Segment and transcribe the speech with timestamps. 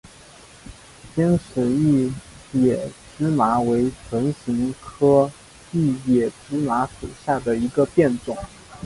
[1.15, 2.11] 尖齿异
[2.53, 5.31] 野芝麻为唇形科
[5.73, 8.35] 异野芝麻属下的一个变种。